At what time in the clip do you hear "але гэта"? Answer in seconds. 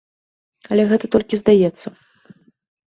0.71-1.05